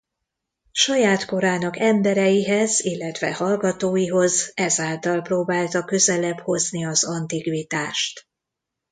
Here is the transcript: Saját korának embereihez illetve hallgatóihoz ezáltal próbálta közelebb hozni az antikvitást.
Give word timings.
Saját 0.71 1.25
korának 1.25 1.79
embereihez 1.79 2.79
illetve 2.79 3.33
hallgatóihoz 3.35 4.51
ezáltal 4.55 5.21
próbálta 5.21 5.85
közelebb 5.85 6.37
hozni 6.39 6.85
az 6.85 7.03
antikvitást. 7.05 8.27